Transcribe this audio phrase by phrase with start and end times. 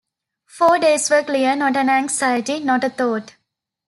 [0.47, 3.35] Four days were clear— not an anxiety, not a thought.